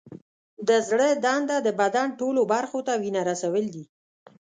د 0.67 0.69
زړه 0.89 1.07
دنده 1.25 1.57
د 1.63 1.69
بدن 1.81 2.07
ټولو 2.19 2.41
برخو 2.53 2.79
ته 2.87 2.93
وینه 3.01 3.21
رسول 3.31 3.63
دي. 3.73 3.83